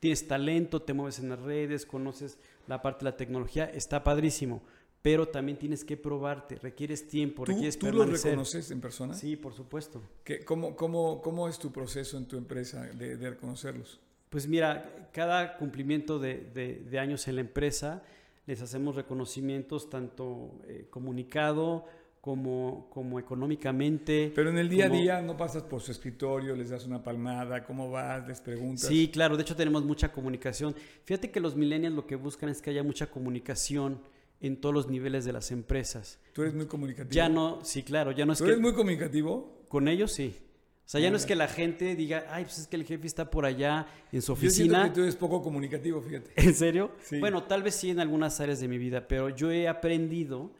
Tienes 0.00 0.28
talento, 0.28 0.82
te 0.82 0.92
mueves 0.94 1.18
en 1.18 1.28
las 1.30 1.40
redes, 1.40 1.84
conoces 1.84 2.38
la 2.68 2.80
parte 2.82 3.04
de 3.04 3.10
la 3.10 3.16
tecnología, 3.16 3.64
está 3.64 4.04
padrísimo. 4.04 4.62
pero 5.00 5.28
también 5.28 5.56
tienes 5.56 5.84
que 5.84 5.96
probarte, 5.96 6.56
requieres 6.56 7.06
tiempo, 7.06 7.44
¿Tú, 7.44 7.52
requieres 7.52 7.78
¿Tú 7.78 7.86
lo 7.92 8.04
reconoces 8.04 8.70
en 8.72 8.80
persona? 8.80 9.14
Sí, 9.14 9.36
por 9.36 9.54
supuesto. 9.54 10.02
¿Qué- 10.24 10.44
cómo, 10.44 10.74
cómo, 10.74 11.22
¿Cómo 11.22 11.48
es 11.48 11.56
tu 11.58 11.70
proceso 11.70 12.18
en 12.18 12.26
tu 12.26 12.36
empresa 12.36 12.82
de, 12.82 13.16
de 13.16 13.30
reconocerlos? 13.30 14.00
Pues 14.28 14.48
mira, 14.48 15.08
cada 15.12 15.56
cumplimiento 15.56 16.18
de, 16.18 16.38
de- 16.52 16.82
de 16.90 16.98
años 16.98 17.26
en 17.28 17.36
la 17.36 17.40
empresa 17.42 18.02
les 18.46 18.60
hacemos 18.60 18.96
reconocimientos 18.96 19.88
tanto 19.88 20.50
eh, 20.66 20.88
comunicado 20.90 21.86
como, 22.28 22.90
como 22.90 23.18
económicamente. 23.18 24.30
Pero 24.34 24.50
en 24.50 24.58
el 24.58 24.68
día 24.68 24.84
a 24.84 24.88
como- 24.88 25.00
día 25.00 25.22
no 25.22 25.34
pasas 25.34 25.62
por 25.62 25.80
su 25.80 25.92
escritorio, 25.92 26.54
les 26.54 26.68
das 26.68 26.84
una 26.84 27.02
palmada, 27.02 27.64
¿cómo 27.64 27.90
vas? 27.90 28.28
Les 28.28 28.42
preguntas. 28.42 28.86
Sí, 28.86 29.08
claro, 29.10 29.34
de 29.38 29.42
hecho 29.44 29.56
tenemos 29.56 29.82
mucha 29.82 30.12
comunicación. 30.12 30.74
Fíjate 31.04 31.30
que 31.30 31.40
los 31.40 31.56
millennials 31.56 31.94
lo 31.96 32.06
que 32.06 32.16
buscan 32.16 32.50
es 32.50 32.60
que 32.60 32.68
haya 32.68 32.82
mucha 32.82 33.06
comunicación 33.10 34.02
en 34.42 34.60
todos 34.60 34.74
los 34.74 34.88
niveles 34.88 35.24
de 35.24 35.32
las 35.32 35.50
empresas. 35.52 36.18
¿Tú 36.34 36.42
eres 36.42 36.52
muy 36.54 36.66
comunicativo? 36.66 37.12
Ya 37.14 37.30
no, 37.30 37.64
sí, 37.64 37.82
claro, 37.82 38.12
ya 38.12 38.26
no 38.26 38.34
es 38.34 38.38
¿Tú 38.40 38.44
que 38.44 38.50
eres 38.50 38.60
muy 38.60 38.74
comunicativo? 38.74 39.64
con 39.68 39.88
ellos 39.88 40.12
sí. 40.12 40.36
O 40.84 40.90
sea, 40.90 41.00
ya 41.00 41.08
Ah, 41.08 41.10
no 41.10 41.16
es 41.16 41.22
ya. 41.22 41.28
que 41.28 41.34
la 41.34 41.48
gente 41.48 41.96
diga, 41.96 42.26
ay, 42.30 42.44
pues 42.44 42.58
es 42.58 42.66
que 42.66 42.76
el 42.76 42.84
jefe 42.84 43.06
está 43.06 43.30
por 43.30 43.46
allá 43.46 43.86
en 44.12 44.20
su 44.20 44.34
Yo 44.34 44.50
siento 44.50 44.74
oficina. 44.74 44.84
que 44.84 44.90
tú 44.94 45.00
eres 45.02 45.16
poco 45.16 45.40
comunicativo, 45.42 46.02
fíjate. 46.02 46.30
¿En 46.36 46.54
serio? 46.54 46.90
Sí. 47.02 47.20
Bueno, 47.20 47.44
tal 47.44 47.62
vez 47.62 47.74
sí 47.74 47.88
en 47.88 48.00
algunas 48.00 48.38
áreas 48.40 48.60
de 48.60 48.68
mi 48.68 48.76
vida, 48.76 49.08
pero 49.08 49.30
yo 49.30 49.50
he 49.50 49.66
aprendido 49.66 50.50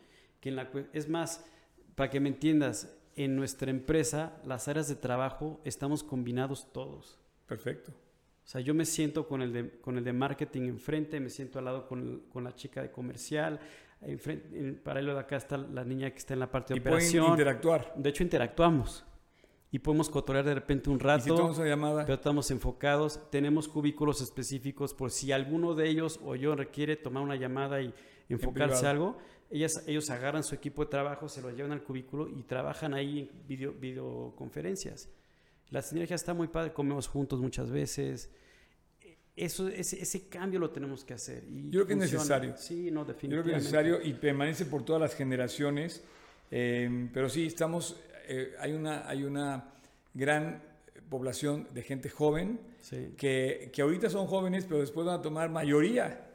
que 0.40 0.50
en 0.50 0.56
la... 0.56 0.70
Es 0.92 1.08
más, 1.08 1.44
para 1.98 2.10
que 2.10 2.20
me 2.20 2.28
entiendas, 2.30 2.94
en 3.16 3.34
nuestra 3.34 3.70
empresa, 3.70 4.40
las 4.44 4.68
áreas 4.68 4.86
de 4.88 4.94
trabajo, 4.94 5.60
estamos 5.64 6.04
combinados 6.04 6.72
todos. 6.72 7.18
Perfecto. 7.46 7.90
O 7.90 8.50
sea, 8.50 8.60
yo 8.60 8.72
me 8.72 8.84
siento 8.84 9.26
con 9.26 9.42
el 9.42 9.52
de, 9.52 9.80
con 9.80 9.98
el 9.98 10.04
de 10.04 10.12
marketing 10.12 10.62
enfrente, 10.68 11.18
me 11.18 11.28
siento 11.28 11.58
al 11.58 11.64
lado 11.64 11.86
con, 11.88 12.22
con 12.32 12.44
la 12.44 12.54
chica 12.54 12.80
de 12.80 12.90
comercial, 12.92 13.58
enfrente, 14.00 14.56
en 14.58 14.76
paralelo 14.78 15.14
de 15.14 15.20
acá 15.20 15.36
está 15.36 15.58
la 15.58 15.84
niña 15.84 16.10
que 16.12 16.18
está 16.18 16.34
en 16.34 16.40
la 16.40 16.50
parte 16.50 16.72
de 16.72 16.78
Y 16.78 16.80
pueden 16.80 16.96
operación. 16.98 17.26
interactuar. 17.32 17.92
De 17.96 18.08
hecho, 18.08 18.22
interactuamos 18.22 19.04
y 19.72 19.80
podemos 19.80 20.08
cotorear 20.08 20.44
de 20.46 20.54
repente 20.54 20.88
un 20.88 20.96
Y 20.96 21.00
si 21.00 21.04
rato. 21.06 21.34
tomamos 21.34 21.58
una 21.58 21.66
llamada, 21.68 22.02
Pero 22.06 22.14
estamos 22.14 22.50
enfocados, 22.52 23.20
tenemos 23.30 23.66
cubículos 23.68 24.20
específicos 24.22 24.94
por 24.94 25.10
si 25.10 25.32
alguno 25.32 25.74
de 25.74 25.88
ellos 25.88 26.20
o 26.24 26.36
yo 26.36 26.54
requiere 26.54 26.94
tomar 26.96 27.22
una 27.24 27.34
llamada 27.36 27.82
y 27.82 27.92
enfocarse 28.28 28.76
privado. 28.80 28.86
a 28.86 28.90
algo. 28.90 29.18
Ellas, 29.50 29.82
ellos 29.86 30.10
agarran 30.10 30.44
su 30.44 30.54
equipo 30.54 30.84
de 30.84 30.90
trabajo, 30.90 31.28
se 31.28 31.40
lo 31.40 31.50
llevan 31.50 31.72
al 31.72 31.82
cubículo 31.82 32.28
y 32.28 32.42
trabajan 32.42 32.92
ahí 32.94 33.20
en 33.20 33.48
video, 33.48 33.72
videoconferencias. 33.72 35.08
La 35.70 35.82
sinergia 35.82 36.16
está 36.16 36.34
muy 36.34 36.48
padre, 36.48 36.72
comemos 36.72 37.08
juntos 37.08 37.40
muchas 37.40 37.70
veces. 37.70 38.30
Eso, 39.36 39.68
ese, 39.68 40.02
ese 40.02 40.28
cambio 40.28 40.58
lo 40.58 40.70
tenemos 40.70 41.04
que 41.04 41.14
hacer. 41.14 41.44
y 41.48 41.64
Yo 41.70 41.84
creo 41.84 41.86
que 41.86 41.92
es 41.92 41.98
necesario. 42.12 42.56
Sí, 42.56 42.90
no, 42.90 43.00
yo 43.00 43.04
creo 43.04 43.14
definitivamente. 43.14 43.50
que 43.52 43.56
es 43.56 43.62
necesario 43.64 44.00
y 44.02 44.12
permanece 44.14 44.64
por 44.66 44.84
todas 44.84 45.00
las 45.00 45.14
generaciones. 45.14 46.02
Eh, 46.50 47.08
pero 47.14 47.28
sí, 47.28 47.46
estamos, 47.46 47.96
eh, 48.26 48.54
hay, 48.58 48.72
una, 48.72 49.08
hay 49.08 49.22
una 49.24 49.70
gran 50.14 50.62
población 51.08 51.68
de 51.72 51.82
gente 51.82 52.10
joven 52.10 52.60
Sí. 52.80 53.12
que, 53.16 53.70
que 53.72 53.82
ahorita 53.82 54.08
son 54.10 54.26
jóvenes, 54.26 54.64
pero 54.64 54.80
después 54.80 55.06
van 55.06 55.20
a 55.20 55.22
tomar 55.22 55.50
mayoría. 55.50 56.27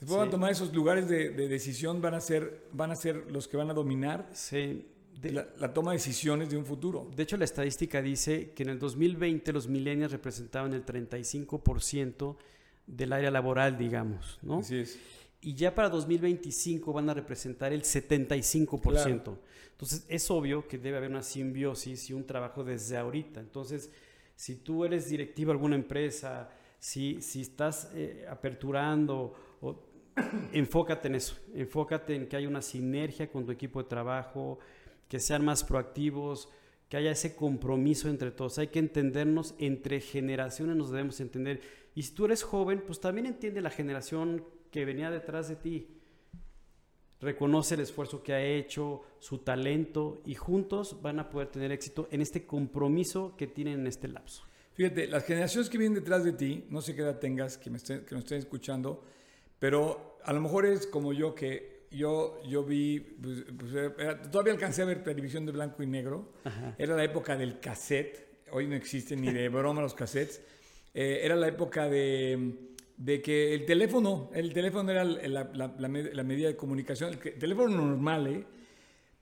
Van 0.00 0.20
a 0.20 0.24
Sí. 0.24 0.30
tomar 0.30 0.50
esos 0.52 0.74
lugares 0.74 1.08
de, 1.08 1.30
de 1.30 1.48
decisión, 1.48 2.00
van 2.02 2.14
a, 2.14 2.20
ser, 2.20 2.66
van 2.72 2.90
a 2.90 2.96
ser 2.96 3.30
los 3.30 3.48
que 3.48 3.56
van 3.56 3.70
a 3.70 3.74
dominar 3.74 4.28
Sí. 4.32 4.86
De- 5.20 5.30
la, 5.32 5.46
la 5.58 5.72
toma 5.72 5.92
de 5.92 5.98
decisiones 5.98 6.50
de 6.50 6.56
un 6.56 6.66
futuro. 6.66 7.08
De 7.14 7.22
hecho, 7.22 7.36
la 7.36 7.44
estadística 7.44 8.02
dice 8.02 8.50
que 8.50 8.64
en 8.64 8.68
el 8.70 8.78
2020 8.78 9.52
los 9.52 9.68
millennials 9.68 10.10
representaban 10.12 10.74
el 10.74 10.84
35% 10.84 12.36
del 12.86 13.12
área 13.12 13.30
laboral, 13.30 13.78
digamos, 13.78 14.38
¿no? 14.42 14.58
Así 14.58 14.76
es. 14.78 14.98
Y 15.40 15.54
ya 15.54 15.74
para 15.74 15.88
2025 15.88 16.92
van 16.92 17.08
a 17.10 17.14
representar 17.14 17.72
el 17.72 17.82
75%. 17.84 19.22
Claro. 19.22 19.38
Entonces, 19.72 20.04
es 20.08 20.30
obvio 20.30 20.66
que 20.66 20.78
debe 20.78 20.96
haber 20.98 21.10
una 21.10 21.22
simbiosis 21.22 22.10
y 22.10 22.12
un 22.12 22.26
trabajo 22.26 22.64
desde 22.64 22.96
ahorita. 22.96 23.40
Entonces, 23.40 23.90
si 24.36 24.56
tú 24.56 24.84
eres 24.84 25.08
directivo 25.08 25.50
de 25.50 25.52
alguna 25.52 25.76
empresa, 25.76 26.50
si, 26.78 27.20
si 27.22 27.40
estás 27.42 27.90
eh, 27.94 28.24
aperturando, 28.28 29.34
enfócate 30.52 31.08
en 31.08 31.14
eso. 31.16 31.36
Enfócate 31.54 32.14
en 32.14 32.28
que 32.28 32.36
haya 32.36 32.48
una 32.48 32.62
sinergia 32.62 33.30
con 33.30 33.46
tu 33.46 33.52
equipo 33.52 33.82
de 33.82 33.88
trabajo, 33.88 34.58
que 35.08 35.20
sean 35.20 35.44
más 35.44 35.64
proactivos, 35.64 36.48
que 36.88 36.96
haya 36.96 37.10
ese 37.10 37.34
compromiso 37.34 38.08
entre 38.08 38.30
todos. 38.30 38.58
Hay 38.58 38.68
que 38.68 38.78
entendernos, 38.78 39.54
entre 39.58 40.00
generaciones 40.00 40.76
nos 40.76 40.90
debemos 40.90 41.20
entender. 41.20 41.60
Y 41.94 42.02
si 42.02 42.14
tú 42.14 42.24
eres 42.24 42.42
joven, 42.42 42.82
pues 42.86 43.00
también 43.00 43.26
entiende 43.26 43.60
la 43.60 43.70
generación 43.70 44.44
que 44.70 44.84
venía 44.84 45.10
detrás 45.10 45.48
de 45.48 45.56
ti. 45.56 45.88
Reconoce 47.20 47.74
el 47.74 47.80
esfuerzo 47.80 48.22
que 48.22 48.34
ha 48.34 48.44
hecho, 48.44 49.02
su 49.18 49.38
talento, 49.38 50.20
y 50.26 50.34
juntos 50.34 51.00
van 51.00 51.20
a 51.20 51.30
poder 51.30 51.48
tener 51.48 51.72
éxito 51.72 52.08
en 52.10 52.20
este 52.20 52.44
compromiso 52.44 53.34
que 53.36 53.46
tienen 53.46 53.80
en 53.80 53.86
este 53.86 54.08
lapso. 54.08 54.44
Fíjate, 54.74 55.06
las 55.06 55.24
generaciones 55.24 55.70
que 55.70 55.78
vienen 55.78 55.94
detrás 55.94 56.24
de 56.24 56.32
ti, 56.32 56.64
no 56.68 56.82
sé 56.82 56.94
qué 56.94 57.02
edad 57.02 57.20
tengas, 57.20 57.56
que, 57.56 57.70
me 57.70 57.76
estén, 57.76 58.04
que 58.04 58.14
nos 58.14 58.24
estén 58.24 58.38
escuchando, 58.38 59.04
pero 59.64 60.18
a 60.24 60.32
lo 60.34 60.42
mejor 60.42 60.66
es 60.66 60.86
como 60.86 61.14
yo 61.14 61.34
que 61.34 61.86
yo, 61.90 62.38
yo 62.46 62.64
vi, 62.64 63.00
pues, 63.00 63.44
pues, 63.58 63.72
era- 63.98 64.20
todavía 64.30 64.52
alcancé 64.52 64.82
a 64.82 64.84
ver 64.84 65.02
televisión 65.02 65.46
de 65.46 65.52
blanco 65.52 65.82
y 65.82 65.86
negro, 65.86 66.34
Ajá. 66.44 66.74
era 66.76 66.94
la 66.94 67.02
época 67.02 67.34
del 67.34 67.60
cassette, 67.60 68.28
hoy 68.52 68.66
no 68.66 68.74
existen 68.74 69.22
ni 69.22 69.32
de 69.32 69.48
broma 69.56 69.80
los 69.80 69.94
cassettes, 69.94 70.42
Eh, 70.92 71.20
era 71.24 71.34
la 71.34 71.48
época 71.48 71.88
de, 71.88 72.52
de 72.98 73.22
que 73.22 73.54
el 73.54 73.64
teléfono, 73.64 74.30
el 74.34 74.52
teléfono 74.52 74.90
era 74.92 75.02
la, 75.02 75.28
la- 75.54 75.68
la 75.78 75.88
la 75.88 76.22
medida 76.24 76.48
de 76.48 76.56
comunicación, 76.56 77.08
el 77.14 77.18
que- 77.18 77.30
teléfono 77.32 77.74
normal, 77.86 78.26
¿eh? 78.26 78.44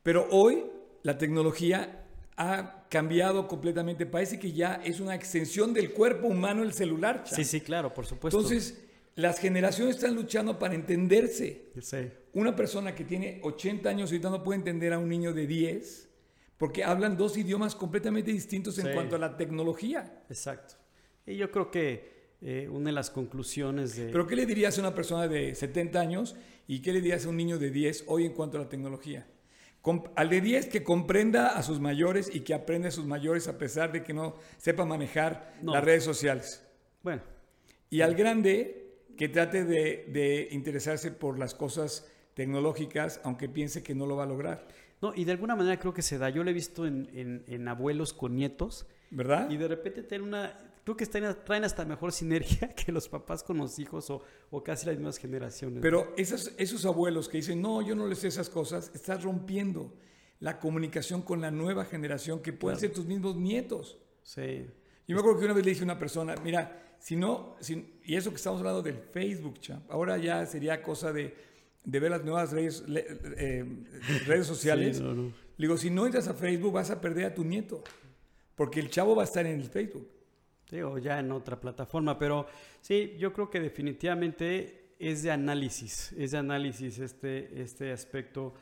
Pero 0.03 0.27
hoy 0.33 0.65
la 1.05 1.17
tecnología 1.19 2.05
ha 2.37 2.85
cambiado 2.91 3.47
completamente. 3.47 4.07
Parece 4.07 4.41
que 4.41 4.51
ya 4.51 4.81
es 4.85 4.99
una 4.99 5.15
extensión 5.15 5.73
del 5.73 5.93
cuerpo 5.93 6.27
humano 6.27 6.65
el 6.65 6.73
celular. 6.73 7.23
Chan. 7.25 7.37
Sí, 7.37 7.45
sí, 7.45 7.61
claro, 7.61 7.95
por 7.95 8.07
supuesto. 8.07 8.37
Entonces, 8.39 8.89
las 9.15 9.39
generaciones 9.39 9.97
están 9.97 10.15
luchando 10.15 10.59
para 10.59 10.75
entenderse. 10.75 11.71
Una 12.35 12.57
persona 12.57 12.95
que 12.95 13.05
tiene 13.05 13.41
80 13.43 13.89
años 13.89 14.11
ahorita 14.11 14.31
no 14.31 14.43
puede 14.43 14.59
entender 14.59 14.93
a 14.93 14.99
un 14.99 15.09
niño 15.09 15.33
de 15.33 15.47
10 15.47 16.09
porque 16.57 16.85
hablan 16.85 17.17
dos 17.17 17.37
idiomas 17.37 17.75
completamente 17.75 18.31
distintos 18.33 18.79
en 18.79 18.87
Sí. 18.87 18.93
cuanto 18.95 19.17
a 19.17 19.19
la 19.19 19.37
tecnología. 19.37 20.23
Exacto. 20.31 20.75
Y 21.27 21.37
yo 21.37 21.51
creo 21.51 21.71
que 21.71 22.13
eh, 22.41 22.69
una 22.69 22.87
de 22.87 22.93
las 22.93 23.11
conclusiones 23.11 23.95
de... 23.97 24.09
Pero 24.11 24.27
¿qué 24.27 24.35
le 24.35 24.47
dirías 24.47 24.77
a 24.79 24.81
una 24.81 24.95
persona 24.95 25.29
de 25.29 25.55
70 25.55 26.01
años 26.01 26.35
y 26.67 26.81
qué 26.81 26.93
le 26.93 27.01
dirías 27.01 27.25
a 27.27 27.29
un 27.29 27.37
niño 27.37 27.59
de 27.59 27.71
10 27.71 28.05
hoy 28.09 28.25
en 28.27 28.33
cuanto 28.33 28.57
a 28.59 28.63
la 28.63 28.69
tecnología? 28.69 29.27
Com- 29.81 30.05
al 30.17 30.29
de 30.31 30.41
10 30.41 30.67
que 30.67 30.83
comprenda 30.83 31.49
a 31.57 31.63
sus 31.63 31.79
mayores 31.81 32.35
y 32.35 32.41
que 32.41 32.55
aprenda 32.55 32.89
a 32.89 32.93
sus 32.93 33.05
mayores 33.05 33.47
a 33.49 33.59
pesar 33.59 33.93
de 33.93 34.03
que 34.03 34.13
no 34.13 34.37
sepa 34.59 34.85
manejar 34.85 35.55
No. 35.63 35.73
las 35.73 35.85
redes 35.85 36.03
sociales. 36.05 36.65
Bueno, 37.03 37.23
Y 37.91 38.01
al 38.01 38.15
grande 38.15 38.82
que 39.17 39.29
trate 39.29 39.65
de, 39.65 40.07
de 40.13 40.49
interesarse 40.53 41.11
por 41.11 41.39
las 41.39 41.55
cosas 41.55 42.07
tecnológicas, 42.35 43.21
aunque 43.25 43.49
piense 43.49 43.83
que 43.83 43.95
no 43.95 44.07
lo 44.07 44.17
va 44.17 44.25
a 44.25 44.27
lograr. 44.27 44.67
no, 45.01 45.13
y 45.15 45.25
de 45.25 45.33
alguna 45.33 45.55
manera 45.57 45.79
creo 45.79 45.93
que 45.95 46.03
se 46.03 46.19
da. 46.19 46.31
Yo 46.31 46.43
lo 46.45 46.51
he 46.51 46.55
visto 46.55 46.87
en, 46.87 47.09
en- 47.15 47.45
en 47.47 47.69
abuelos 47.69 48.13
con 48.13 48.35
nietos 48.37 48.87
¿Verdad? 49.11 49.51
y 49.51 49.57
de 49.57 49.69
repente 49.69 50.03
tienen 50.03 50.29
una... 50.29 50.57
Creo 50.85 50.97
que 50.97 51.07
traen, 51.07 51.37
traen 51.45 51.63
hasta 51.65 51.85
mejor 51.85 52.11
sinergia 52.13 52.69
que 52.75 52.91
los 52.91 53.09
papás 53.09 53.43
con 53.45 53.59
los 53.59 53.79
hijos 53.79 54.11
o, 54.11 54.23
o 54.51 54.63
casi 54.65 54.87
las 54.87 54.97
mismas 54.97 55.19
generaciones. 55.19 55.81
Pero 55.81 56.13
esos, 56.17 56.53
esos 56.59 56.85
abuelos 56.87 57.29
que 57.29 57.37
dicen, 57.37 57.61
no, 57.63 57.83
yo 57.83 57.95
no 57.95 58.07
les 58.09 58.19
sé 58.19 58.29
esas 58.29 58.49
cosas, 58.51 58.91
estás 58.95 59.23
rompiendo 59.23 59.93
la 60.41 60.59
comunicación 60.59 61.23
con 61.23 61.41
la 61.41 61.51
nueva 61.53 61.85
generación 61.85 62.41
que 62.43 62.53
pueden 62.53 62.79
Claro. 62.79 62.89
ser 62.95 62.97
tus 62.97 63.07
mismos 63.07 63.37
nietos. 63.37 63.99
Sí. 64.25 64.67
Yo 65.13 65.17
me 65.17 65.21
acuerdo 65.21 65.39
que 65.41 65.45
una 65.45 65.55
vez 65.55 65.65
le 65.65 65.71
dije 65.73 65.83
a 65.83 65.85
una 65.85 65.99
persona, 65.99 66.35
mira, 66.43 66.97
si 66.99 67.17
no, 67.17 67.57
si- 67.61 67.99
y 68.05 68.15
eso 68.17 68.31
que 68.31 68.37
estamos 68.37 68.61
hablando 68.61 68.81
del 68.83 68.97
Facebook, 68.97 69.61
champ, 69.61 69.91
ahora 69.91 70.17
ya 70.17 70.47
sería 70.47 70.83
cosa 70.83 71.13
de, 71.13 71.35
de 71.85 72.01
ver 72.01 72.11
las 72.13 72.25
nuevas 72.25 72.51
redes, 72.53 72.89
le- 72.89 73.05
eh, 73.37 73.65
redes 74.27 74.47
sociales. 74.47 74.97
Sí, 74.97 75.03
no, 75.03 75.13
no. 75.15 75.23
Le 75.25 75.67
digo, 75.67 75.77
si 75.77 75.91
no 75.91 76.07
entras 76.07 76.29
a 76.29 76.35
Facebook 76.35 76.73
vas 76.73 76.91
a 76.91 77.01
perder 77.01 77.27
a 77.27 77.35
tu 77.35 77.45
nieto, 77.45 77.85
porque 78.55 78.81
el 78.81 78.89
chavo 78.89 79.15
va 79.15 79.23
a 79.23 79.25
estar 79.27 79.45
en 79.47 79.61
el 79.61 79.69
Facebook. 79.69 80.09
Sí, 80.71 80.81
o 80.81 80.97
ya 80.97 81.19
en 81.21 81.31
otra 81.33 81.61
plataforma, 81.61 82.19
pero 82.19 82.47
sí, 82.81 83.15
yo 83.19 83.33
creo 83.35 83.51
que 83.51 83.61
definitivamente 83.61 84.95
es 84.99 85.23
de 85.23 85.31
análisis, 85.31 86.13
es 86.13 86.31
de 86.31 86.39
análisis 86.39 86.99
este, 86.99 87.61
este 87.61 87.93
aspecto 87.93 88.55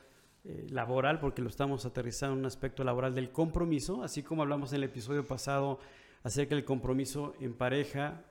eh, 0.44 0.66
laboral, 0.70 1.20
porque 1.20 1.42
lo 1.42 1.48
estamos 1.48 1.84
aterrizando 1.86 2.32
en 2.34 2.40
un 2.40 2.46
aspecto 2.46 2.82
laboral 2.82 3.14
del 3.14 3.30
compromiso, 3.30 4.02
así 4.02 4.22
como 4.22 4.42
hablamos 4.42 4.72
en 4.72 4.76
el 4.78 4.84
episodio 4.84 5.26
pasado 5.26 5.78
acerca 6.22 6.54
del 6.54 6.64
compromiso 6.64 7.34
en 7.40 7.54
pareja, 7.54 8.24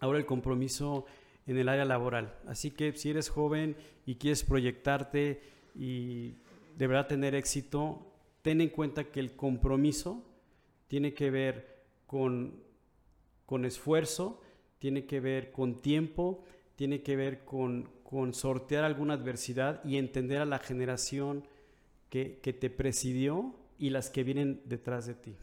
ahora 0.00 0.18
el 0.18 0.26
compromiso 0.26 1.06
en 1.46 1.58
el 1.58 1.68
área 1.68 1.84
laboral. 1.84 2.34
Así 2.46 2.70
que 2.70 2.92
si 2.92 3.10
eres 3.10 3.28
joven 3.28 3.76
y 4.06 4.16
quieres 4.16 4.42
proyectarte 4.42 5.42
y 5.74 6.36
de 6.76 6.86
verdad 6.86 7.06
tener 7.06 7.34
éxito, 7.34 8.12
ten 8.42 8.60
en 8.60 8.68
cuenta 8.68 9.04
que 9.04 9.20
el 9.20 9.36
compromiso 9.36 10.24
tiene 10.88 11.14
que 11.14 11.30
ver 11.30 11.84
con, 12.06 12.62
con 13.46 13.64
esfuerzo, 13.64 14.42
tiene 14.78 15.06
que 15.06 15.20
ver 15.20 15.52
con 15.52 15.80
tiempo, 15.80 16.44
tiene 16.76 17.02
que 17.02 17.16
ver 17.16 17.44
con, 17.44 17.88
con 18.02 18.34
sortear 18.34 18.84
alguna 18.84 19.14
adversidad 19.14 19.84
y 19.84 19.96
entender 19.96 20.40
a 20.40 20.44
la 20.44 20.58
generación 20.58 21.46
que, 22.10 22.40
que 22.42 22.52
te 22.52 22.68
presidió 22.68 23.54
y 23.78 23.90
las 23.90 24.10
que 24.10 24.24
vienen 24.24 24.60
detrás 24.64 25.06
de 25.06 25.14
ti. 25.14 25.36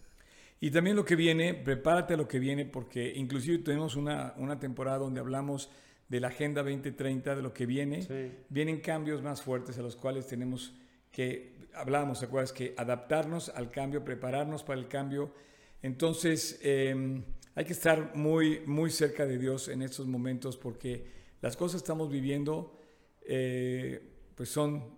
Y 0.62 0.72
también 0.72 0.96
lo 0.96 1.06
que 1.06 1.16
viene, 1.16 1.54
prepárate 1.54 2.16
a 2.16 2.18
lo 2.18 2.28
que 2.28 2.40
viene, 2.40 2.66
porque 2.66 3.14
inclusive 3.16 3.60
tenemos 3.60 3.96
una, 3.96 4.34
una 4.38 4.60
temporada 4.60 4.98
donde 4.98 5.20
hablamos 5.20 5.70
de 6.10 6.20
la 6.20 6.28
Agenda 6.28 6.64
2030, 6.64 7.36
de 7.36 7.42
lo 7.42 7.54
que 7.54 7.66
viene. 7.66 8.02
Sí. 8.02 8.32
Vienen 8.50 8.82
cambios 8.82 9.22
más 9.22 9.42
fuertes 9.42 9.78
a 9.78 9.82
los 9.82 9.96
cuales 9.96 10.28
tenemos 10.28 10.74
que, 11.12 11.70
hablábamos, 11.74 12.20
¿te 12.20 12.26
acuerdas? 12.26 12.52
Que 12.52 12.74
adaptarnos 12.78 13.50
al 13.50 13.72
cambio, 13.72 14.04
prepararnos 14.04 14.64
para 14.64 14.80
el 14.80 14.88
cambio. 14.88 15.34
Entonces, 15.82 16.60
eh, 16.62 17.24
hay 17.56 17.66
que 17.66 17.74
estar 17.74 18.16
muy, 18.16 18.62
muy 18.66 18.90
cerca 18.90 19.26
de 19.26 19.38
Dios 19.38 19.68
en 19.68 19.82
estos 19.82 20.08
momentos 20.08 20.58
porque 20.58 21.06
las 21.42 21.56
cosas 21.56 21.82
que 21.82 21.86
estamos 21.86 22.10
viviendo, 22.10 22.80
eh, 23.22 24.02
pues 24.36 24.50
son 24.50 24.98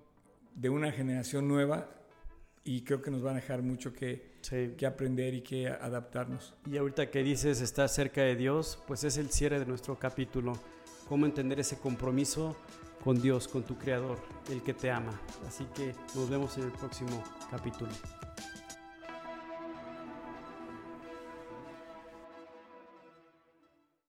de 0.55 0.69
una 0.69 0.91
generación 0.91 1.47
nueva 1.47 1.89
y 2.63 2.83
creo 2.83 3.01
que 3.01 3.11
nos 3.11 3.21
van 3.21 3.33
a 3.33 3.41
dejar 3.41 3.61
mucho 3.61 3.93
que, 3.93 4.30
Sí. 4.41 4.73
que 4.77 4.85
aprender 4.85 5.33
y 5.33 5.41
que 5.41 5.67
adaptarnos. 5.67 6.53
Y 6.65 6.77
ahorita 6.77 7.09
que 7.09 7.23
dices 7.23 7.61
estar 7.61 7.89
cerca 7.89 8.21
de 8.21 8.35
Dios, 8.35 8.79
pues 8.87 9.03
es 9.03 9.17
el 9.17 9.29
cierre 9.29 9.59
de 9.59 9.65
nuestro 9.65 9.97
capítulo. 9.99 10.53
Cómo 11.07 11.25
entender 11.25 11.59
ese 11.59 11.77
compromiso 11.77 12.55
con 13.03 13.21
Dios, 13.21 13.47
con 13.47 13.63
tu 13.63 13.77
Creador, 13.77 14.19
el 14.49 14.61
que 14.61 14.73
te 14.73 14.91
ama. 14.91 15.19
Así 15.47 15.65
que 15.75 15.93
nos 16.15 16.29
vemos 16.29 16.57
en 16.57 16.63
el 16.63 16.71
próximo 16.71 17.23
capítulo. 17.49 17.91